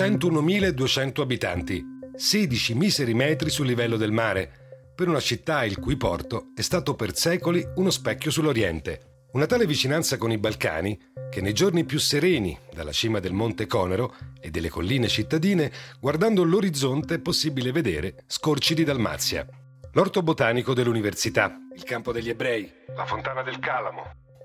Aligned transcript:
101.200 0.00 1.20
abitanti, 1.20 1.84
16 2.14 2.72
miseri 2.72 3.12
metri 3.12 3.50
sul 3.50 3.66
livello 3.66 3.98
del 3.98 4.12
mare, 4.12 4.92
per 4.94 5.08
una 5.08 5.20
città 5.20 5.62
il 5.66 5.78
cui 5.78 5.98
porto 5.98 6.52
è 6.54 6.62
stato 6.62 6.94
per 6.94 7.14
secoli 7.14 7.62
uno 7.74 7.90
specchio 7.90 8.30
sull'Oriente. 8.30 9.26
Una 9.32 9.44
tale 9.44 9.66
vicinanza 9.66 10.16
con 10.16 10.32
i 10.32 10.38
Balcani, 10.38 10.98
che 11.28 11.42
nei 11.42 11.52
giorni 11.52 11.84
più 11.84 11.98
sereni, 11.98 12.58
dalla 12.72 12.92
cima 12.92 13.20
del 13.20 13.34
Monte 13.34 13.66
Conero 13.66 14.14
e 14.40 14.48
delle 14.48 14.70
colline 14.70 15.06
cittadine, 15.06 15.70
guardando 16.00 16.44
l'orizzonte 16.44 17.16
è 17.16 17.20
possibile 17.20 17.70
vedere 17.70 18.24
scorci 18.26 18.72
di 18.72 18.84
Dalmazia. 18.84 19.46
L'orto 19.92 20.22
botanico 20.22 20.72
dell'università, 20.72 21.54
il 21.76 21.82
campo 21.82 22.10
degli 22.10 22.30
ebrei, 22.30 22.72
la 22.96 23.04
fontana 23.04 23.42
del 23.42 23.58
Calamo, 23.58 24.04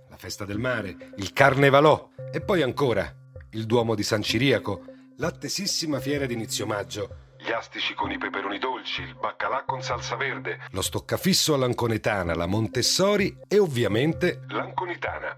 la 0.09 0.17
festa 0.17 0.43
del 0.43 0.59
mare, 0.59 1.13
il 1.15 1.31
Carnevalò 1.31 2.09
e 2.29 2.41
poi 2.41 2.61
ancora 2.61 3.09
il 3.51 3.65
Duomo 3.65 3.95
di 3.95 4.03
San 4.03 4.21
Ciriaco, 4.21 4.87
L'attesissima 5.17 6.01
fiera 6.01 6.25
di 6.25 6.33
inizio 6.33 6.65
maggio. 6.65 7.33
Gli 7.37 7.49
astici 7.49 7.93
con 7.93 8.11
i 8.11 8.17
peperoni 8.17 8.59
dolci, 8.59 9.01
il 9.01 9.15
baccalà 9.15 9.63
con 9.63 9.81
salsa 9.81 10.17
verde, 10.17 10.59
lo 10.71 10.81
stoccafisso 10.81 11.53
all'anconetana, 11.53 12.35
la 12.35 12.47
Montessori 12.47 13.37
e 13.47 13.57
ovviamente 13.57 14.41
l'anconitana. 14.49 15.37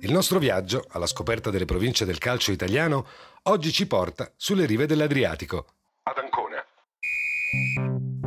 Il 0.00 0.12
nostro 0.12 0.38
viaggio 0.38 0.84
alla 0.90 1.06
scoperta 1.06 1.48
delle 1.48 1.64
province 1.64 2.04
del 2.04 2.18
calcio 2.18 2.52
italiano 2.52 3.06
oggi 3.44 3.72
ci 3.72 3.86
porta 3.86 4.30
sulle 4.36 4.66
rive 4.66 4.84
dell'Adriatico. 4.84 5.66
Ad 6.02 6.18
Ancona. 6.18 6.62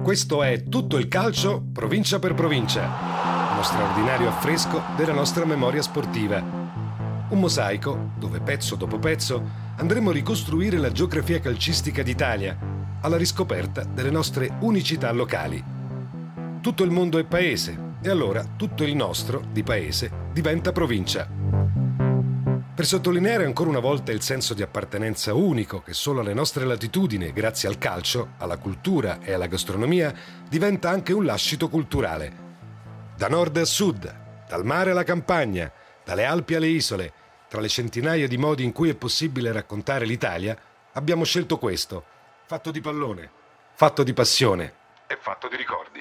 Questo 0.02 0.42
è 0.42 0.64
tutto 0.64 0.98
il 0.98 1.10
calcio 1.10 1.64
provincia 1.72 2.18
per 2.18 2.34
provincia, 2.34 3.52
uno 3.52 3.62
straordinario 3.62 4.30
affresco 4.30 4.82
della 4.96 5.14
nostra 5.14 5.46
memoria 5.46 5.84
sportiva. 5.84 6.40
Un 7.30 7.40
mosaico 7.40 8.12
dove 8.18 8.40
pezzo 8.40 8.76
dopo 8.76 8.98
pezzo 8.98 9.63
andremo 9.76 10.12
a 10.12 10.14
ricostruire 10.14 10.78
la 10.78 10.92
geografia 10.92 11.40
calcistica 11.40 12.04
d'Italia, 12.04 12.58
alla 13.02 13.18
riscoperta 13.18 13.84
delle 13.84 14.12
nostre 14.12 14.58
unicità 14.62 15.12
locali. 15.12 15.64
Tutto 16.62 16.84
il 16.84 16.92
mondo 16.92 17.18
è 17.18 17.26
paese 17.26 17.92
e 18.02 18.10
allora 18.10 18.46
tutto 18.56 18.84
il 18.84 18.96
nostro, 18.96 19.44
di 19.52 19.64
paese, 19.64 20.12
diventa 20.32 20.72
provincia. 20.72 21.28
Per 22.76 22.86
sottolineare 22.86 23.46
ancora 23.46 23.70
una 23.70 23.80
volta 23.80 24.12
il 24.12 24.22
senso 24.22 24.54
di 24.54 24.62
appartenenza 24.62 25.34
unico 25.34 25.82
che 25.82 25.94
solo 25.94 26.22
alle 26.22 26.34
nostre 26.34 26.66
latitudini, 26.66 27.32
grazie 27.32 27.70
al 27.70 27.78
calcio, 27.78 28.30
alla 28.38 28.58
cultura 28.58 29.20
e 29.22 29.34
alla 29.34 29.48
gastronomia, 29.48 30.14
diventa 30.50 30.90
anche 30.90 31.14
un 31.14 31.24
lascito 31.24 31.70
culturale. 31.70 32.32
Da 33.16 33.28
nord 33.28 33.58
a 33.58 33.66
sud, 33.66 34.12
dal 34.48 34.66
mare 34.66 34.92
alla 34.92 35.04
campagna, 35.04 35.72
dalle 36.04 36.26
Alpi 36.26 36.56
alle 36.56 36.68
isole, 36.68 37.14
tra 37.54 37.62
le 37.62 37.70
centinaia 37.70 38.28
di 38.28 38.36
modi 38.36 38.64
in 38.64 38.72
cui 38.72 38.90
è 38.90 38.96
possibile 38.96 39.52
raccontare 39.52 40.06
l'Italia, 40.06 40.58
abbiamo 40.94 41.24
scelto 41.24 41.60
questo, 41.60 42.04
fatto 42.48 42.72
di 42.72 42.82
pallone, 42.82 43.30
fatto 43.76 44.02
di 44.02 44.12
passione 44.12 44.74
e 45.06 45.20
fatto 45.22 45.48
di 45.48 45.56
ricordi. 45.56 46.00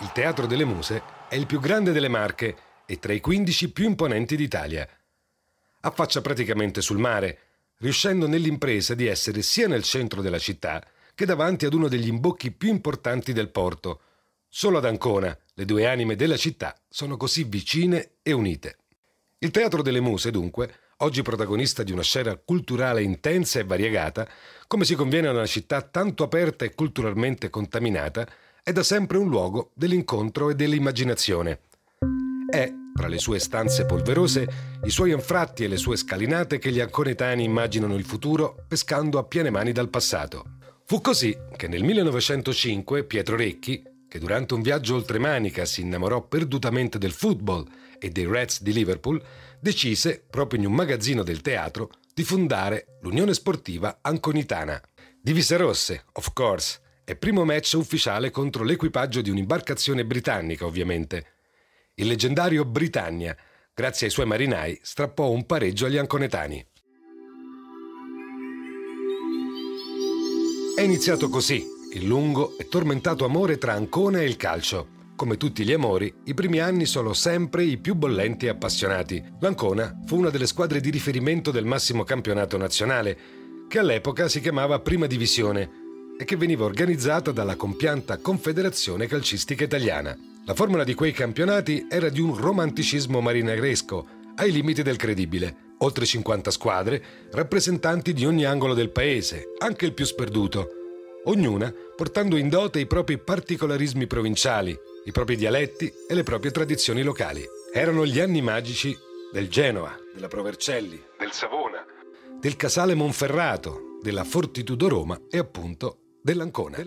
Il 0.00 0.10
Teatro 0.10 0.46
delle 0.46 0.64
Muse 0.64 1.02
è 1.28 1.34
il 1.34 1.44
più 1.44 1.60
grande 1.60 1.92
delle 1.92 2.08
Marche 2.08 2.56
e 2.86 2.98
tra 2.98 3.12
i 3.12 3.20
15 3.20 3.70
più 3.72 3.84
imponenti 3.84 4.36
d'Italia. 4.36 4.88
Affaccia 5.80 6.22
praticamente 6.22 6.80
sul 6.80 6.96
mare, 6.96 7.40
riuscendo 7.80 8.26
nell'impresa 8.26 8.94
di 8.94 9.06
essere 9.06 9.42
sia 9.42 9.68
nel 9.68 9.82
centro 9.82 10.22
della 10.22 10.38
città 10.38 10.82
che 11.14 11.26
davanti 11.26 11.66
ad 11.66 11.74
uno 11.74 11.88
degli 11.88 12.08
imbocchi 12.08 12.52
più 12.52 12.70
importanti 12.70 13.34
del 13.34 13.50
porto, 13.50 14.00
Solo 14.58 14.78
ad 14.78 14.86
Ancona 14.86 15.36
le 15.52 15.66
due 15.66 15.86
anime 15.86 16.16
della 16.16 16.38
città 16.38 16.74
sono 16.88 17.18
così 17.18 17.44
vicine 17.44 18.12
e 18.22 18.32
unite. 18.32 18.78
Il 19.40 19.50
Teatro 19.50 19.82
delle 19.82 20.00
Muse, 20.00 20.30
dunque, 20.30 20.72
oggi 21.00 21.20
protagonista 21.20 21.82
di 21.82 21.92
una 21.92 22.00
scena 22.00 22.34
culturale 22.42 23.02
intensa 23.02 23.58
e 23.58 23.64
variegata, 23.64 24.26
come 24.66 24.86
si 24.86 24.94
conviene 24.94 25.28
a 25.28 25.32
una 25.32 25.44
città 25.44 25.82
tanto 25.82 26.24
aperta 26.24 26.64
e 26.64 26.74
culturalmente 26.74 27.50
contaminata, 27.50 28.26
è 28.62 28.72
da 28.72 28.82
sempre 28.82 29.18
un 29.18 29.28
luogo 29.28 29.72
dell'incontro 29.74 30.48
e 30.48 30.54
dell'immaginazione. 30.54 31.60
È, 32.48 32.72
tra 32.94 33.08
le 33.08 33.18
sue 33.18 33.38
stanze 33.38 33.84
polverose, 33.84 34.48
i 34.84 34.90
suoi 34.90 35.12
anfratti 35.12 35.64
e 35.64 35.68
le 35.68 35.76
sue 35.76 35.96
scalinate 35.96 36.58
che 36.58 36.72
gli 36.72 36.80
anconetani 36.80 37.44
immaginano 37.44 37.94
il 37.94 38.06
futuro 38.06 38.64
pescando 38.66 39.18
a 39.18 39.24
piene 39.24 39.50
mani 39.50 39.72
dal 39.72 39.90
passato. 39.90 40.44
Fu 40.86 41.02
così 41.02 41.36
che 41.56 41.68
nel 41.68 41.84
1905 41.84 43.04
Pietro 43.04 43.36
Recchi, 43.36 43.94
che 44.08 44.18
durante 44.18 44.54
un 44.54 44.62
viaggio 44.62 44.94
oltremanica 44.94 45.64
si 45.64 45.80
innamorò 45.80 46.26
perdutamente 46.26 46.98
del 46.98 47.12
football 47.12 47.66
e 47.98 48.10
dei 48.10 48.26
Reds 48.26 48.62
di 48.62 48.72
Liverpool, 48.72 49.22
decise, 49.60 50.24
proprio 50.28 50.60
in 50.60 50.66
un 50.66 50.74
magazzino 50.74 51.22
del 51.22 51.40
teatro, 51.40 51.90
di 52.14 52.22
fondare 52.22 52.98
l'Unione 53.02 53.34
Sportiva 53.34 53.98
Anconitana. 54.02 54.80
Divise 55.20 55.56
rosse, 55.56 56.04
of 56.12 56.32
course, 56.32 56.80
e 57.04 57.16
primo 57.16 57.44
match 57.44 57.74
ufficiale 57.76 58.30
contro 58.30 58.64
l'equipaggio 58.64 59.20
di 59.20 59.30
un'imbarcazione 59.30 60.04
britannica, 60.04 60.66
ovviamente. 60.66 61.34
Il 61.94 62.06
leggendario 62.06 62.64
Britannia, 62.64 63.36
grazie 63.74 64.06
ai 64.06 64.12
suoi 64.12 64.26
marinai, 64.26 64.78
strappò 64.82 65.30
un 65.30 65.46
pareggio 65.46 65.86
agli 65.86 65.98
anconetani. 65.98 66.64
È 70.76 70.82
iniziato 70.82 71.28
così 71.28 71.75
il 71.96 72.06
lungo 72.06 72.56
e 72.58 72.68
tormentato 72.68 73.24
amore 73.24 73.56
tra 73.56 73.72
Ancona 73.72 74.20
e 74.20 74.26
il 74.26 74.36
calcio. 74.36 74.94
Come 75.16 75.38
tutti 75.38 75.64
gli 75.64 75.72
amori, 75.72 76.12
i 76.24 76.34
primi 76.34 76.60
anni 76.60 76.84
sono 76.84 77.14
sempre 77.14 77.64
i 77.64 77.78
più 77.78 77.94
bollenti 77.94 78.44
e 78.44 78.50
appassionati. 78.50 79.24
L'Ancona 79.40 79.98
fu 80.04 80.18
una 80.18 80.28
delle 80.28 80.46
squadre 80.46 80.80
di 80.80 80.90
riferimento 80.90 81.50
del 81.50 81.64
massimo 81.64 82.04
campionato 82.04 82.58
nazionale, 82.58 83.18
che 83.66 83.78
all'epoca 83.78 84.28
si 84.28 84.40
chiamava 84.40 84.80
Prima 84.80 85.06
Divisione 85.06 85.70
e 86.18 86.24
che 86.24 86.36
veniva 86.36 86.66
organizzata 86.66 87.32
dalla 87.32 87.56
compianta 87.56 88.18
Confederazione 88.18 89.06
Calcistica 89.06 89.64
Italiana. 89.64 90.14
La 90.44 90.54
formula 90.54 90.84
di 90.84 90.92
quei 90.92 91.12
campionati 91.12 91.86
era 91.88 92.10
di 92.10 92.20
un 92.20 92.36
romanticismo 92.36 93.22
marinagresco, 93.22 94.06
ai 94.36 94.52
limiti 94.52 94.82
del 94.82 94.96
credibile. 94.96 95.64
Oltre 95.78 96.04
50 96.04 96.50
squadre, 96.50 97.02
rappresentanti 97.32 98.12
di 98.12 98.26
ogni 98.26 98.44
angolo 98.44 98.74
del 98.74 98.90
paese, 98.90 99.54
anche 99.58 99.86
il 99.86 99.94
più 99.94 100.04
sperduto, 100.04 100.75
ognuna 101.26 101.72
portando 101.94 102.36
in 102.36 102.48
dote 102.48 102.80
i 102.80 102.86
propri 102.86 103.18
particolarismi 103.18 104.06
provinciali, 104.06 104.76
i 105.04 105.12
propri 105.12 105.36
dialetti 105.36 105.92
e 106.08 106.14
le 106.14 106.22
proprie 106.22 106.50
tradizioni 106.50 107.02
locali. 107.02 107.44
Erano 107.72 108.04
gli 108.04 108.20
anni 108.20 108.42
magici 108.42 108.96
del 109.32 109.48
Genoa, 109.48 109.96
della 110.12 110.28
Provercelli, 110.28 111.02
del 111.18 111.32
Savona, 111.32 111.84
del 112.40 112.56
Casale 112.56 112.94
Monferrato, 112.94 113.98
della 114.02 114.24
Fortitudo 114.24 114.88
Roma 114.88 115.20
e 115.30 115.38
appunto 115.38 115.98
dell'Ancona. 116.22 116.78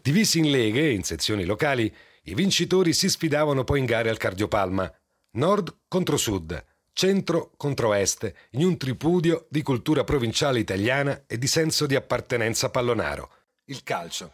Divisi 0.00 0.38
in 0.38 0.50
leghe 0.50 0.88
e 0.88 0.92
in 0.92 1.02
sezioni 1.02 1.44
locali, 1.44 1.92
i 2.24 2.34
vincitori 2.34 2.92
si 2.92 3.08
sfidavano 3.08 3.64
poi 3.64 3.80
in 3.80 3.86
gare 3.86 4.08
al 4.08 4.18
cardiopalma, 4.18 4.92
nord 5.32 5.82
contro 5.88 6.16
sud, 6.16 6.64
centro 6.92 7.52
contro 7.56 7.94
est, 7.94 8.32
in 8.50 8.64
un 8.64 8.76
tripudio 8.76 9.46
di 9.48 9.62
cultura 9.62 10.04
provinciale 10.04 10.58
italiana 10.58 11.24
e 11.26 11.38
di 11.38 11.46
senso 11.46 11.86
di 11.86 11.94
appartenenza 11.94 12.70
pallonaro 12.70 13.30
il 13.68 13.82
calcio. 13.82 14.32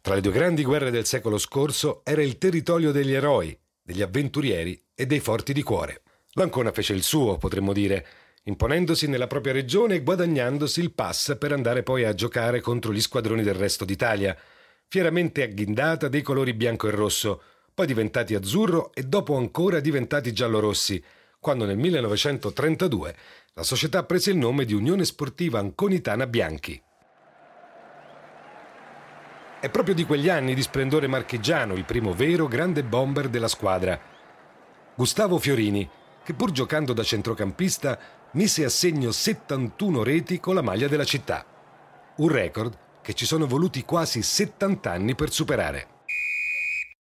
Tra 0.00 0.14
le 0.14 0.20
due 0.20 0.32
grandi 0.32 0.64
guerre 0.64 0.90
del 0.90 1.06
secolo 1.06 1.38
scorso 1.38 2.02
era 2.04 2.22
il 2.22 2.38
territorio 2.38 2.92
degli 2.92 3.12
eroi, 3.12 3.56
degli 3.82 4.02
avventurieri 4.02 4.82
e 4.94 5.06
dei 5.06 5.20
forti 5.20 5.52
di 5.52 5.62
cuore. 5.62 6.02
L'Ancona 6.32 6.72
fece 6.72 6.92
il 6.92 7.02
suo, 7.02 7.36
potremmo 7.38 7.72
dire, 7.72 8.06
imponendosi 8.44 9.08
nella 9.08 9.26
propria 9.26 9.52
regione 9.52 9.96
e 9.96 10.02
guadagnandosi 10.02 10.80
il 10.80 10.92
pass 10.92 11.36
per 11.36 11.52
andare 11.52 11.82
poi 11.82 12.04
a 12.04 12.14
giocare 12.14 12.60
contro 12.60 12.92
gli 12.92 13.00
squadroni 13.00 13.42
del 13.42 13.54
resto 13.54 13.84
d'Italia, 13.84 14.36
fieramente 14.88 15.42
agghindata 15.42 16.08
dei 16.08 16.22
colori 16.22 16.54
bianco 16.54 16.88
e 16.88 16.90
rosso, 16.90 17.42
poi 17.74 17.86
diventati 17.86 18.34
azzurro 18.34 18.92
e 18.92 19.04
dopo 19.04 19.36
ancora 19.36 19.80
diventati 19.80 20.32
giallorossi, 20.32 21.02
quando 21.38 21.64
nel 21.64 21.78
1932 21.78 23.16
la 23.54 23.62
società 23.62 24.04
prese 24.04 24.30
il 24.30 24.36
nome 24.36 24.64
di 24.64 24.74
Unione 24.74 25.04
Sportiva 25.04 25.58
Anconitana 25.58 26.26
Bianchi. 26.26 26.80
È 29.60 29.68
proprio 29.68 29.94
di 29.94 30.06
quegli 30.06 30.30
anni 30.30 30.54
di 30.54 30.62
splendore 30.62 31.06
marchigiano 31.06 31.74
il 31.74 31.84
primo 31.84 32.14
vero 32.14 32.48
grande 32.48 32.82
bomber 32.82 33.28
della 33.28 33.46
squadra. 33.46 34.00
Gustavo 34.94 35.38
Fiorini, 35.38 35.86
che 36.24 36.32
pur 36.32 36.50
giocando 36.50 36.94
da 36.94 37.02
centrocampista 37.02 37.98
mise 38.32 38.64
a 38.64 38.70
segno 38.70 39.10
71 39.10 40.02
reti 40.02 40.40
con 40.40 40.54
la 40.54 40.62
maglia 40.62 40.88
della 40.88 41.04
città. 41.04 41.44
Un 42.16 42.28
record 42.28 42.78
che 43.02 43.12
ci 43.12 43.26
sono 43.26 43.46
voluti 43.46 43.84
quasi 43.84 44.22
70 44.22 44.90
anni 44.90 45.14
per 45.14 45.30
superare. 45.30 45.88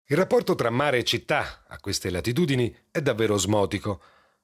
Il 0.06 0.18
rapporto 0.18 0.54
tra 0.54 0.70
mare 0.70 1.00
e 1.00 1.04
città, 1.04 1.64
a 1.68 1.80
queste 1.80 2.12
latitudini, 2.12 2.72
è 2.92 3.02
davvero 3.02 3.34
osmotico, 3.34 4.00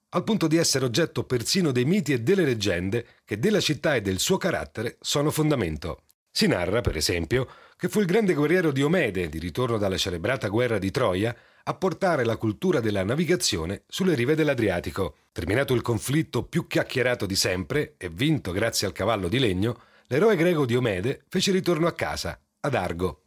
al 0.09 0.23
punto 0.23 0.47
di 0.47 0.57
essere 0.57 0.83
oggetto 0.83 1.25
persino 1.25 1.71
dei 1.71 1.85
miti 1.85 2.13
e 2.13 2.21
delle 2.21 2.43
leggende 2.43 3.05
che 3.23 3.37
della 3.37 3.59
città 3.59 3.93
e 3.93 4.01
del 4.01 4.17
suo 4.17 4.37
carattere 4.37 4.97
sono 4.99 5.29
fondamento. 5.29 6.05
Si 6.31 6.47
narra, 6.47 6.81
per 6.81 6.95
esempio, 6.95 7.47
che 7.75 7.89
fu 7.89 7.99
il 7.99 8.05
grande 8.05 8.33
guerriero 8.33 8.71
Diomede, 8.71 9.29
di 9.29 9.39
ritorno 9.39 9.77
dalla 9.77 9.97
celebrata 9.97 10.47
guerra 10.47 10.77
di 10.77 10.91
Troia, 10.91 11.35
a 11.63 11.73
portare 11.73 12.25
la 12.25 12.37
cultura 12.37 12.79
della 12.79 13.03
navigazione 13.03 13.83
sulle 13.87 14.15
rive 14.15 14.35
dell'Adriatico. 14.35 15.15
Terminato 15.31 15.73
il 15.73 15.81
conflitto 15.81 16.43
più 16.43 16.67
chiacchierato 16.67 17.25
di 17.25 17.35
sempre 17.35 17.95
e 17.97 18.09
vinto 18.09 18.51
grazie 18.51 18.87
al 18.87 18.93
cavallo 18.93 19.27
di 19.27 19.39
legno, 19.39 19.81
l'eroe 20.07 20.35
greco 20.35 20.65
Diomede 20.65 21.23
fece 21.29 21.51
ritorno 21.51 21.87
a 21.87 21.93
casa, 21.93 22.39
ad 22.61 22.73
Argo. 22.73 23.23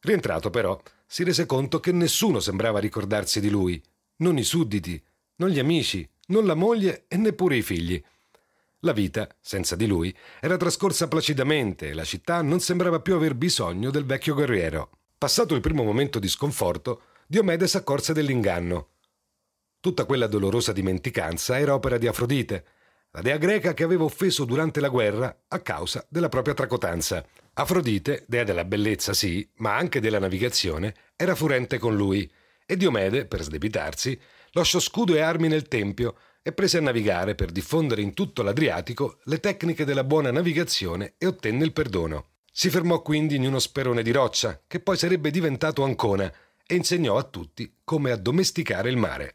Rientrato 0.00 0.50
però, 0.50 0.80
si 1.06 1.24
rese 1.24 1.46
conto 1.46 1.80
che 1.80 1.92
nessuno 1.92 2.38
sembrava 2.40 2.78
ricordarsi 2.78 3.40
di 3.40 3.50
lui, 3.50 3.82
non 4.18 4.38
i 4.38 4.44
sudditi, 4.44 5.02
non 5.36 5.48
gli 5.48 5.58
amici, 5.58 6.08
non 6.26 6.46
la 6.46 6.54
moglie 6.54 7.04
e 7.08 7.16
neppure 7.16 7.56
i 7.56 7.62
figli. 7.62 8.02
La 8.82 8.92
vita, 8.92 9.28
senza 9.40 9.74
di 9.74 9.86
lui, 9.86 10.14
era 10.40 10.56
trascorsa 10.56 11.08
placidamente 11.08 11.88
e 11.88 11.94
la 11.94 12.04
città 12.04 12.42
non 12.42 12.60
sembrava 12.60 13.00
più 13.00 13.14
aver 13.14 13.34
bisogno 13.34 13.90
del 13.90 14.04
vecchio 14.04 14.34
guerriero. 14.34 14.90
Passato 15.18 15.56
il 15.56 15.60
primo 15.60 15.82
momento 15.82 16.20
di 16.20 16.28
sconforto, 16.28 17.02
Diomede 17.26 17.66
s'accorse 17.66 18.12
dell'inganno. 18.12 18.90
Tutta 19.80 20.04
quella 20.04 20.28
dolorosa 20.28 20.72
dimenticanza 20.72 21.58
era 21.58 21.74
opera 21.74 21.98
di 21.98 22.06
Afrodite, 22.06 22.64
la 23.10 23.20
dea 23.20 23.36
greca 23.36 23.74
che 23.74 23.82
aveva 23.82 24.04
offeso 24.04 24.44
durante 24.44 24.80
la 24.80 24.88
guerra 24.88 25.44
a 25.48 25.58
causa 25.58 26.06
della 26.08 26.28
propria 26.28 26.54
tracotanza. 26.54 27.24
Afrodite, 27.54 28.24
dea 28.28 28.44
della 28.44 28.64
bellezza 28.64 29.12
sì, 29.12 29.48
ma 29.56 29.74
anche 29.74 29.98
della 29.98 30.20
navigazione, 30.20 30.94
era 31.16 31.34
furente 31.34 31.78
con 31.78 31.96
lui, 31.96 32.30
e 32.64 32.76
Diomede, 32.76 33.26
per 33.26 33.42
sdebitarsi, 33.42 34.20
lasciò 34.52 34.78
scudo 34.78 35.14
e 35.16 35.20
armi 35.20 35.48
nel 35.48 35.66
tempio 35.66 36.16
e 36.42 36.52
prese 36.52 36.78
a 36.78 36.80
navigare 36.80 37.34
per 37.34 37.50
diffondere 37.50 38.02
in 38.02 38.14
tutto 38.14 38.42
l'Adriatico 38.42 39.18
le 39.24 39.40
tecniche 39.40 39.84
della 39.84 40.04
buona 40.04 40.30
navigazione 40.30 41.14
e 41.18 41.26
ottenne 41.26 41.64
il 41.64 41.72
perdono. 41.72 42.30
Si 42.50 42.70
fermò 42.70 43.02
quindi 43.02 43.36
in 43.36 43.46
uno 43.46 43.58
sperone 43.58 44.02
di 44.02 44.10
roccia, 44.10 44.60
che 44.66 44.80
poi 44.80 44.96
sarebbe 44.96 45.30
diventato 45.30 45.84
Ancona, 45.84 46.32
e 46.66 46.74
insegnò 46.74 47.16
a 47.16 47.22
tutti 47.22 47.76
come 47.84 48.10
addomesticare 48.10 48.90
il 48.90 48.96
mare. 48.96 49.34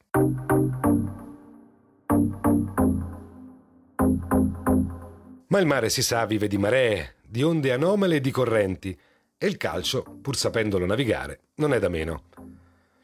Ma 5.48 5.60
il 5.60 5.66
mare, 5.66 5.90
si 5.90 6.02
sa, 6.02 6.26
vive 6.26 6.48
di 6.48 6.58
maree, 6.58 7.16
di 7.26 7.44
onde 7.44 7.72
anomale 7.72 8.16
e 8.16 8.22
di 8.22 8.32
correnti, 8.32 8.98
e 9.38 9.48
il 9.48 9.58
calcio, 9.58 10.04
pur 10.22 10.36
sapendolo 10.36 10.86
navigare, 10.86 11.42
non 11.56 11.74
è 11.74 11.80
da 11.80 11.90
meno. 11.90 12.24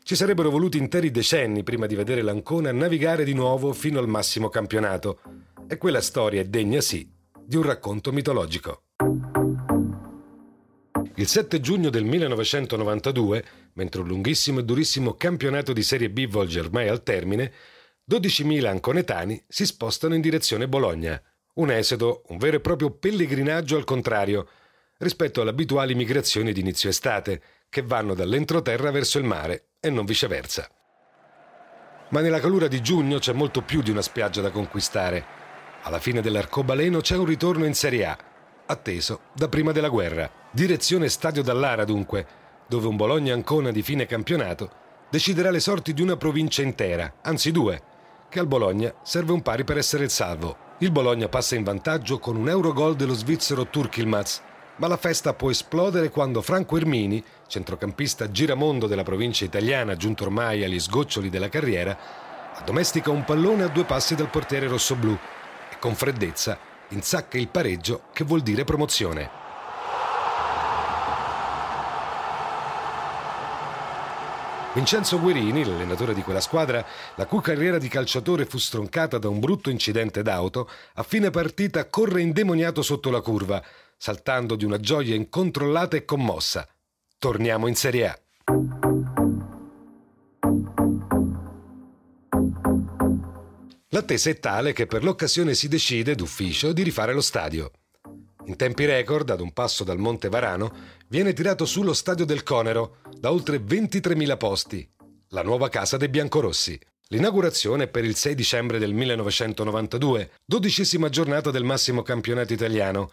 Ci 0.10 0.16
sarebbero 0.16 0.50
voluti 0.50 0.80
interi 0.80 1.12
decenni 1.12 1.62
prima 1.62 1.86
di 1.86 1.94
vedere 1.94 2.24
l'Ancona 2.24 2.72
navigare 2.72 3.24
di 3.24 3.36
nuovo 3.36 3.74
fino 3.74 4.00
al 4.00 4.08
massimo 4.08 4.50
campionato, 4.50 5.20
e 5.68 5.78
quella 5.78 6.02
storia 6.02 6.42
è 6.42 6.46
degna, 6.46 6.82
sì, 6.82 7.08
di 7.46 7.56
un 7.56 7.62
racconto 7.62 8.12
mitologico. 8.12 8.86
Il 11.14 11.28
7 11.28 11.60
giugno 11.60 11.92
del 11.92 12.06
1992, 12.06 13.46
mentre 13.74 14.02
un 14.02 14.08
lunghissimo 14.08 14.62
e 14.62 14.64
durissimo 14.64 15.14
campionato 15.14 15.74
di 15.74 15.84
Serie 15.84 16.10
B 16.10 16.26
volge 16.26 16.60
ormai 16.60 16.88
al 16.88 17.04
termine, 17.04 17.54
12.000 18.10 18.66
anconetani 18.66 19.40
si 19.48 19.64
spostano 19.64 20.16
in 20.16 20.22
direzione 20.22 20.68
Bologna. 20.68 21.22
Un 21.58 21.70
esodo, 21.70 22.24
un 22.30 22.40
vero 22.40 22.58
e 22.58 22.62
proprio 22.62 22.90
pellegrinaggio 22.90 23.78
al 23.78 23.84
contrario, 23.84 24.48
rispetto 24.98 25.42
alle 25.42 25.52
abituali 25.52 25.94
migrazioni 25.94 26.52
di 26.52 26.62
inizio 26.62 26.90
estate, 26.90 27.44
che 27.70 27.84
vanno 27.84 28.14
dall'entroterra 28.16 28.92
verso 28.92 29.20
il 29.20 29.26
mare 29.26 29.70
e 29.80 29.90
non 29.90 30.06
viceversa. 30.06 30.68
Ma 32.10 32.22
nella 32.22 32.40
calura 32.40 32.68
di 32.68 32.82
giugno 32.82 33.20
c'è 33.20 33.34
molto 33.34 33.62
più 33.62 33.82
di 33.82 33.92
una 33.92 34.02
spiaggia 34.02 34.42
da 34.42 34.50
conquistare. 34.50 35.38
Alla 35.84 36.00
fine 36.00 36.22
dell'arcobaleno 36.22 37.00
c'è 37.00 37.16
un 37.16 37.26
ritorno 37.26 37.66
in 37.66 37.76
Serie 37.76 38.06
A, 38.06 38.18
atteso 38.66 39.22
da 39.34 39.48
prima 39.48 39.72
della 39.72 39.90
guerra. 39.90 40.30
Direzione 40.52 41.08
Stadio 41.08 41.44
Dallara 41.44 41.86
dunque, 41.86 42.26
dove 42.68 42.88
un 42.88 42.96
Bologna-Ancona 42.96 43.72
di 43.72 43.84
fine 43.84 44.08
campionato 44.08 44.72
deciderà 45.10 45.52
le 45.52 45.60
sorti 45.60 45.94
di 45.94 46.02
una 46.02 46.18
provincia 46.18 46.62
intera, 46.62 47.16
anzi 47.22 47.52
due, 47.52 47.82
che 48.30 48.40
al 48.40 48.48
Bologna 48.48 48.94
serve 49.04 49.32
un 49.32 49.42
pari 49.42 49.64
per 49.64 49.78
essere 49.78 50.04
il 50.04 50.10
salvo. 50.10 50.68
Il 50.80 50.92
Bologna 50.92 51.28
passa 51.28 51.56
in 51.56 51.64
vantaggio 51.64 52.20
con 52.20 52.36
un 52.36 52.48
Eurogol 52.48 52.96
dello 52.96 53.14
svizzero 53.14 53.68
Turkilmaz, 53.68 54.42
ma 54.78 54.88
la 54.88 54.98
festa 54.98 55.34
può 55.34 55.50
esplodere 55.50 56.10
quando 56.10 56.42
Franco 56.42 56.78
Ermini, 56.78 57.24
centrocampista 57.50 58.32
giramondo 58.32 58.88
della 58.88 59.04
provincia 59.04 59.44
italiana 59.44 59.98
giunto 59.98 60.24
ormai 60.24 60.64
agli 60.64 60.80
sgoccioli 60.80 61.30
della 61.30 61.50
carriera, 61.50 61.98
addomestica 62.56 63.12
un 63.12 63.26
pallone 63.26 63.64
a 63.64 63.68
due 63.68 63.84
passi 63.84 64.16
dal 64.16 64.30
portiere 64.30 64.68
rossoblù 64.68 65.12
e 65.12 65.76
con 65.80 65.96
freddezza 65.96 66.58
insacca 66.90 67.38
il 67.38 67.50
pareggio 67.50 68.04
che 68.14 68.24
vuol 68.24 68.42
dire 68.42 68.64
promozione. 68.64 69.48
Vincenzo 74.74 75.20
Guerini, 75.20 75.66
l'allenatore 75.66 76.14
di 76.14 76.22
quella 76.22 76.40
squadra, 76.40 76.86
la 77.16 77.26
cui 77.26 77.42
carriera 77.42 77.80
di 77.80 77.88
calciatore 77.88 78.46
fu 78.46 78.60
stroncata 78.60 79.18
da 79.18 79.28
un 79.28 79.40
brutto 79.40 79.72
incidente 79.72 80.22
d'auto, 80.22 80.70
a 80.94 81.04
fine 81.04 81.32
partita 81.32 81.90
corre 81.90 82.22
indemoniato 82.22 82.84
sotto 82.84 83.10
la 83.10 83.20
curva, 83.20 83.62
saltando 83.98 84.56
di 84.56 84.66
una 84.66 84.80
gioia 84.80 85.16
incontrollata 85.16 85.98
e 85.98 86.06
commossa. 86.06 86.68
Torniamo 87.20 87.68
in 87.68 87.76
Serie 87.76 88.08
A. 88.08 88.20
L'attesa 93.90 94.30
è 94.30 94.40
tale 94.40 94.72
che 94.72 94.86
per 94.86 95.04
l'occasione 95.04 95.54
si 95.54 95.68
decide 95.68 96.16
d'ufficio 96.16 96.72
di 96.72 96.82
rifare 96.82 97.12
lo 97.12 97.20
stadio. 97.20 97.72
In 98.46 98.56
tempi 98.56 98.86
record, 98.86 99.30
ad 99.32 99.42
un 99.42 99.52
passo 99.52 99.84
dal 99.84 99.98
Monte 99.98 100.30
Varano, 100.30 100.74
viene 101.10 101.34
tirato 101.34 101.66
su 101.66 101.84
lo 101.84 101.92
stadio 101.92 102.24
del 102.24 102.44
Conero, 102.44 103.00
da 103.20 103.34
oltre 103.34 103.58
23.000 103.58 104.38
posti, 104.38 104.90
la 105.32 105.44
nuova 105.44 105.68
casa 105.68 105.98
dei 105.98 106.08
biancorossi. 106.08 106.80
L'inaugurazione 107.10 107.84
è 107.84 107.88
per 107.90 108.06
il 108.06 108.16
6 108.16 108.34
dicembre 108.34 108.80
del 108.80 108.94
1992, 108.94 110.32
dodicesima 110.46 111.10
giornata 111.10 111.52
del 111.52 111.66
massimo 111.66 112.02
campionato 112.02 112.54
italiano, 112.54 113.12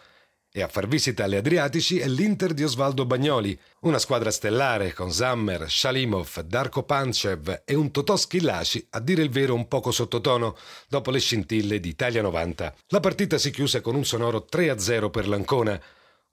e 0.57 0.63
a 0.63 0.69
far 0.69 0.89
visita 0.89 1.25
alle 1.25 1.37
Adriatici 1.37 1.99
è 1.99 2.09
l'Inter 2.09 2.55
di 2.55 2.65
Osvaldo 2.65 3.05
Bagnoli, 3.05 3.59
una 3.81 3.99
squadra 3.99 4.31
stellare 4.31 4.95
con 4.95 5.13
Zammer, 5.13 5.71
Shalimov, 5.71 6.41
Darko 6.41 6.83
Panchev 6.83 7.61
e 7.67 7.75
un 7.75 7.91
Totò 7.91 8.17
Schillaci, 8.17 8.87
a 8.93 9.01
dire 9.01 9.21
il 9.23 9.29
vero 9.29 9.53
un 9.53 9.69
poco 9.69 9.91
sottotono, 9.91 10.57
dopo 10.89 11.11
le 11.11 11.19
scintille 11.19 11.79
di 11.79 11.91
Italia 11.91 12.23
90. 12.23 12.75
La 12.87 13.01
partita 13.01 13.37
si 13.37 13.51
chiuse 13.51 13.83
con 13.83 13.97
un 13.97 14.07
sonoro 14.07 14.47
3-0 14.51 15.11
per 15.11 15.29
l'Ancona, 15.29 15.79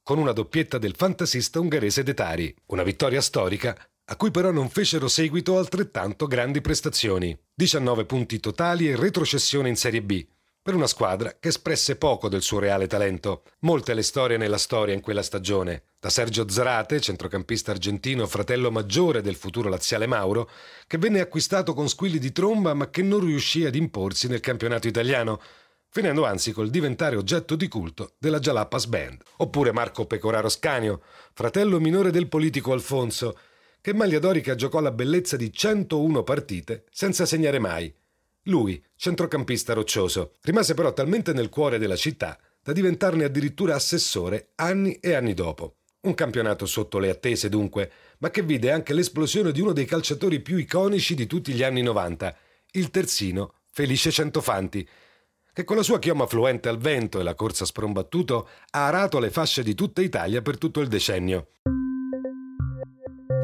con 0.01 0.17
una 0.17 0.31
doppietta 0.31 0.77
del 0.77 0.95
fantasista 0.95 1.59
ungherese 1.59 2.03
Detari, 2.03 2.55
una 2.67 2.83
vittoria 2.83 3.19
storica 3.19 3.77
a 4.05 4.15
cui 4.15 4.31
però 4.31 4.51
non 4.51 4.69
fecero 4.69 5.09
seguito 5.09 5.57
altrettanto 5.57 6.27
grandi 6.27 6.61
prestazioni. 6.61 7.37
19 7.53 8.05
punti 8.05 8.39
totali 8.39 8.89
e 8.89 8.95
retrocessione 8.95 9.67
in 9.67 9.75
Serie 9.75 10.01
B, 10.01 10.25
per 10.63 10.75
una 10.75 10.87
squadra 10.87 11.35
che 11.37 11.49
espresse 11.49 11.97
poco 11.97 12.29
del 12.29 12.41
suo 12.41 12.57
reale 12.57 12.87
talento. 12.87 13.43
Molte 13.59 13.93
le 13.93 14.01
storie 14.01 14.37
nella 14.37 14.57
storia 14.57 14.93
in 14.95 15.01
quella 15.01 15.21
stagione. 15.21 15.83
Da 15.99 16.09
Sergio 16.09 16.49
Zarate, 16.49 17.01
centrocampista 17.01 17.71
argentino, 17.71 18.25
fratello 18.27 18.71
maggiore 18.71 19.21
del 19.21 19.35
futuro 19.35 19.67
laziale 19.67 20.07
Mauro, 20.07 20.49
che 20.87 20.97
venne 20.97 21.19
acquistato 21.19 21.73
con 21.73 21.89
squilli 21.89 22.17
di 22.17 22.31
tromba 22.31 22.73
ma 22.73 22.89
che 22.89 23.01
non 23.01 23.19
riuscì 23.19 23.65
ad 23.65 23.75
imporsi 23.75 24.29
nel 24.29 24.39
campionato 24.39 24.87
italiano, 24.87 25.41
finendo 25.89 26.23
anzi 26.23 26.53
col 26.53 26.69
diventare 26.69 27.17
oggetto 27.17 27.57
di 27.57 27.67
culto 27.67 28.13
della 28.17 28.39
Jalapas 28.39 28.85
Band. 28.85 29.21
Oppure 29.37 29.73
Marco 29.73 30.05
Pecoraro 30.05 30.47
Scanio, 30.47 31.01
fratello 31.33 31.81
minore 31.81 32.09
del 32.09 32.29
politico 32.29 32.71
Alfonso, 32.71 33.37
che 33.81 33.93
maglia 33.93 34.19
dorica 34.19 34.55
giocò 34.55 34.79
la 34.79 34.91
bellezza 34.91 35.35
di 35.35 35.51
101 35.51 36.23
partite 36.23 36.85
senza 36.89 37.25
segnare 37.25 37.59
mai 37.59 37.93
lui, 38.43 38.83
centrocampista 38.95 39.73
roccioso, 39.73 40.33
rimase 40.41 40.73
però 40.73 40.91
talmente 40.91 41.33
nel 41.33 41.49
cuore 41.49 41.77
della 41.77 41.95
città 41.95 42.37
da 42.61 42.73
diventarne 42.73 43.23
addirittura 43.23 43.75
assessore 43.75 44.51
anni 44.55 44.95
e 44.95 45.13
anni 45.13 45.33
dopo. 45.33 45.77
Un 46.01 46.13
campionato 46.13 46.65
sotto 46.65 46.99
le 46.99 47.09
attese 47.09 47.47
dunque, 47.47 47.91
ma 48.19 48.29
che 48.29 48.41
vide 48.41 48.71
anche 48.71 48.93
l'esplosione 48.93 49.51
di 49.51 49.61
uno 49.61 49.71
dei 49.71 49.85
calciatori 49.85 50.41
più 50.41 50.57
iconici 50.57 51.15
di 51.15 51.27
tutti 51.27 51.53
gli 51.53 51.63
anni 51.63 51.81
90, 51.81 52.35
il 52.71 52.89
terzino 52.89 53.53
Felice 53.69 54.11
Centofanti, 54.11 54.87
che 55.53 55.63
con 55.63 55.77
la 55.77 55.83
sua 55.83 55.99
chioma 55.99 56.25
fluente 56.25 56.67
al 56.67 56.79
vento 56.79 57.19
e 57.19 57.23
la 57.23 57.35
corsa 57.35 57.63
sprombattuto 57.63 58.49
ha 58.71 58.87
arato 58.87 59.19
le 59.19 59.29
fasce 59.29 59.63
di 59.63 59.75
tutta 59.75 60.01
Italia 60.01 60.41
per 60.41 60.57
tutto 60.57 60.81
il 60.81 60.87
decennio. 60.87 61.49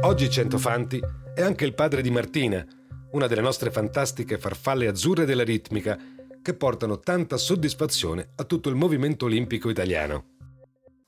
Oggi 0.02 0.30
Centofanti 0.30 1.00
è 1.36 1.42
anche 1.42 1.66
il 1.66 1.74
padre 1.74 2.02
di 2.02 2.10
Martina, 2.10 2.66
una 3.12 3.28
delle 3.28 3.42
nostre 3.42 3.72
fantastiche 3.72 4.38
farfalle 4.38 4.88
azzurre 4.88 5.26
della 5.26 5.44
ritmica, 5.44 5.98
che 6.42 6.54
portano 6.54 7.00
tanta 7.00 7.38
soddisfazione 7.38 8.32
a 8.36 8.44
tutto 8.44 8.70
il 8.70 8.76
movimento 8.76 9.26
olimpico 9.26 9.70
italiano. 9.70 10.38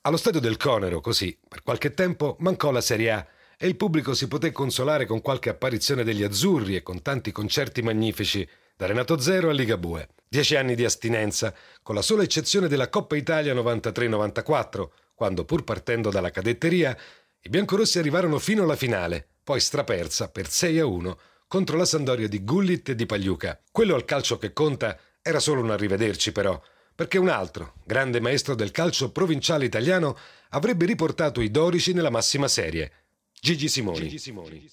Allo 0.01 0.17
stadio 0.17 0.39
del 0.39 0.58
Conero, 0.58 1.00
così, 1.00 1.38
per 1.48 1.62
qualche 1.62 1.93
tempo 1.93 2.36
mancò 2.39 2.72
la 2.72 2.81
Serie 2.81 3.12
A 3.12 3.27
e 3.58 3.67
il 3.67 3.75
pubblico 3.75 4.15
si 4.15 4.27
poté 4.27 4.51
consolare 4.51 5.05
con 5.05 5.22
qualche 5.22 5.50
apparizione 5.50 6.03
degli 6.03 6.24
azzurri 6.24 6.75
e 6.75 6.81
con 6.81 7.03
tanti 7.03 7.31
concerti 7.31 7.84
magnifici, 7.84 8.48
da 8.75 8.88
Renato 8.88 9.20
Zero 9.20 9.50
a 9.50 9.53
Ligabue. 9.53 10.10
Dieci 10.27 10.55
anni 10.55 10.74
di 10.74 10.84
astinenza, 10.84 11.53
con 11.84 11.93
la 11.93 12.01
sola 12.01 12.24
eccezione 12.24 12.67
della 12.67 12.89
Coppa 12.89 13.15
Italia 13.15 13.53
93-94, 13.53 14.88
quando 15.13 15.46
pur 15.46 15.63
partendo 15.63 16.10
dalla 16.10 16.31
cadetteria, 16.31 16.98
i 17.41 17.50
biancorossi 17.50 18.00
arrivarono 18.00 18.39
fino 18.39 18.63
alla 18.63 18.75
finale, 18.75 19.27
poi 19.43 19.60
strapersa 19.60 20.29
per 20.29 20.50
6 20.50 20.79
a 20.79 20.86
1 20.88 21.17
contro 21.51 21.75
la 21.75 21.84
Sandoria 21.84 22.29
di 22.29 22.46
Gullit 22.46 22.88
e 22.88 22.96
di 22.96 23.05
Pagliuca. 23.05 23.62
Quello 23.74 23.93
al 23.93 24.05
calcio 24.05 24.38
che 24.38 24.53
conta 24.53 24.98
era 25.22 25.41
solo 25.41 25.60
un 25.60 25.70
arrivederci 25.70 26.31
però, 26.31 26.58
perché 26.96 27.17
un 27.17 27.27
altro, 27.27 27.74
grande 27.84 28.22
maestro 28.22 28.55
del 28.55 28.72
calcio 28.72 29.12
provinciale 29.12 29.65
italiano, 29.65 30.17
avrebbe 30.51 30.86
riportato 30.86 31.41
i 31.41 31.51
dorici 31.51 31.91
nella 31.91 32.10
massima 32.10 32.48
serie, 32.48 32.91
Gigi 33.38 33.67
Simoni. 33.67 34.00
Gigi 34.00 34.17
Simoni. 34.17 34.70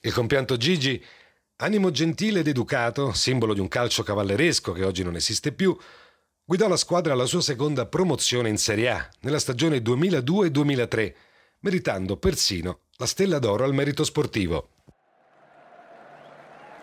Il 0.00 0.12
compianto 0.14 0.56
Gigi, 0.56 1.04
animo 1.56 1.90
gentile 1.90 2.40
ed 2.40 2.48
educato, 2.48 3.12
simbolo 3.12 3.52
di 3.52 3.60
un 3.60 3.68
calcio 3.68 4.02
cavalleresco 4.02 4.72
che 4.72 4.84
oggi 4.86 5.02
non 5.02 5.16
esiste 5.16 5.52
più, 5.52 5.76
guidò 6.42 6.66
la 6.66 6.78
squadra 6.78 7.12
alla 7.12 7.26
sua 7.26 7.42
seconda 7.42 7.84
promozione 7.84 8.48
in 8.48 8.56
Serie 8.56 8.88
A 8.88 9.06
nella 9.20 9.38
stagione 9.38 9.82
2002-2003, 9.82 11.14
meritando 11.58 12.16
persino 12.16 12.84
la 12.96 13.06
stella 13.06 13.38
d'oro 13.38 13.64
al 13.64 13.74
merito 13.74 14.02
sportivo. 14.02 14.70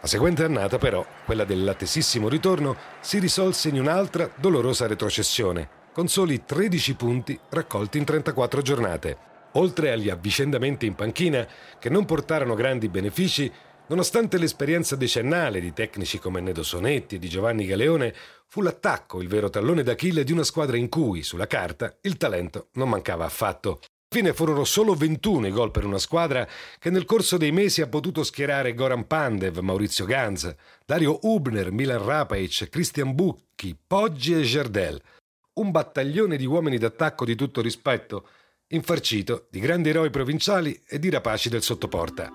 La 0.03 0.09
seguente 0.09 0.43
annata, 0.43 0.77
però, 0.77 1.05
quella 1.23 1.45
dell'attesissimo 1.45 2.27
ritorno, 2.27 2.75
si 2.99 3.19
risolse 3.19 3.69
in 3.69 3.79
un'altra 3.79 4.29
dolorosa 4.35 4.85
retrocessione, 4.85 5.69
con 5.93 6.09
soli 6.09 6.43
13 6.43 6.95
punti 6.95 7.39
raccolti 7.47 7.99
in 7.99 8.03
34 8.03 8.61
giornate. 8.61 9.17
Oltre 9.53 9.93
agli 9.93 10.09
avvicendamenti 10.09 10.85
in 10.85 10.95
panchina, 10.95 11.47
che 11.79 11.89
non 11.89 12.03
portarono 12.03 12.53
grandi 12.53 12.89
benefici, 12.89 13.49
nonostante 13.87 14.37
l'esperienza 14.37 14.97
decennale 14.97 15.61
di 15.61 15.71
tecnici 15.71 16.19
come 16.19 16.41
Nedo 16.41 16.63
Sonetti 16.63 17.15
e 17.15 17.19
di 17.19 17.29
Giovanni 17.29 17.65
Galeone, 17.65 18.13
fu 18.49 18.61
l'attacco 18.61 19.21
il 19.21 19.29
vero 19.29 19.49
tallone 19.49 19.83
d'Achille 19.83 20.25
di 20.25 20.33
una 20.33 20.43
squadra 20.43 20.75
in 20.75 20.89
cui, 20.89 21.23
sulla 21.23 21.47
carta, 21.47 21.95
il 22.01 22.17
talento 22.17 22.67
non 22.73 22.89
mancava 22.89 23.23
affatto 23.23 23.79
fine 24.13 24.31
furono 24.31 24.63
solo 24.63 24.93
21 24.93 25.47
i 25.47 25.49
gol 25.51 25.71
per 25.71 25.85
una 25.85 25.97
squadra 25.97 26.47
che 26.77 26.91
nel 26.91 27.03
corso 27.03 27.35
dei 27.35 27.51
mesi 27.51 27.81
ha 27.81 27.87
potuto 27.87 28.23
schierare 28.23 28.75
Goran 28.75 29.07
Pandev, 29.07 29.57
Maurizio 29.57 30.05
Ganz, 30.05 30.55
Dario 30.85 31.17
Ubner, 31.23 31.71
Milan 31.71 32.05
Rapaic, 32.05 32.69
Christian 32.69 33.15
Bucchi, 33.15 33.75
Poggi 33.75 34.35
e 34.35 34.43
Gerdel. 34.43 35.01
Un 35.53 35.71
battaglione 35.71 36.37
di 36.37 36.45
uomini 36.45 36.77
d'attacco 36.77 37.25
di 37.25 37.33
tutto 37.33 37.59
rispetto, 37.59 38.27
infarcito 38.67 39.47
di 39.49 39.59
grandi 39.59 39.89
eroi 39.89 40.11
provinciali 40.11 40.79
e 40.87 40.99
di 40.99 41.09
rapaci 41.09 41.49
del 41.49 41.63
sottoporta. 41.63 42.29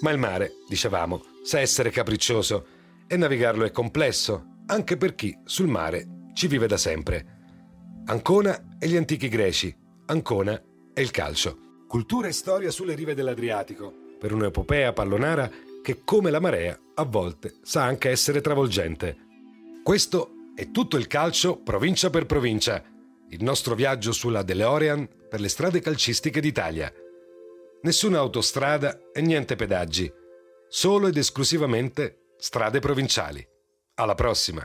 Ma 0.00 0.10
il 0.10 0.18
mare, 0.18 0.50
dicevamo, 0.68 1.22
sa 1.44 1.60
essere 1.60 1.90
capriccioso 1.90 2.66
e 3.06 3.16
navigarlo 3.16 3.64
è 3.64 3.70
complesso, 3.70 4.62
anche 4.66 4.96
per 4.96 5.14
chi 5.14 5.38
sul 5.44 5.68
mare 5.68 6.08
ci 6.34 6.48
vive 6.48 6.66
da 6.66 6.76
sempre. 6.76 7.34
Ancona 8.08 8.76
e 8.78 8.86
gli 8.86 8.96
antichi 8.96 9.28
greci, 9.28 9.76
Ancona 10.06 10.62
e 10.94 11.02
il 11.02 11.10
calcio. 11.10 11.84
Cultura 11.88 12.28
e 12.28 12.32
storia 12.32 12.70
sulle 12.70 12.94
rive 12.94 13.14
dell'Adriatico, 13.14 13.92
per 14.20 14.32
un'epopea 14.32 14.92
pallonara 14.92 15.50
che 15.82 16.02
come 16.04 16.30
la 16.30 16.38
marea 16.38 16.78
a 16.94 17.04
volte 17.04 17.56
sa 17.62 17.82
anche 17.82 18.08
essere 18.08 18.40
travolgente. 18.40 19.16
Questo 19.82 20.30
è 20.54 20.70
tutto 20.70 20.96
il 20.96 21.08
calcio 21.08 21.60
provincia 21.60 22.08
per 22.08 22.26
provincia, 22.26 22.80
il 23.30 23.42
nostro 23.42 23.74
viaggio 23.74 24.12
sulla 24.12 24.44
DeLorean 24.44 25.08
per 25.28 25.40
le 25.40 25.48
strade 25.48 25.80
calcistiche 25.80 26.40
d'Italia. 26.40 26.92
Nessuna 27.82 28.18
autostrada 28.18 29.10
e 29.12 29.20
niente 29.20 29.56
pedaggi, 29.56 30.08
solo 30.68 31.08
ed 31.08 31.16
esclusivamente 31.16 32.34
strade 32.36 32.78
provinciali. 32.78 33.44
Alla 33.94 34.14
prossima! 34.14 34.64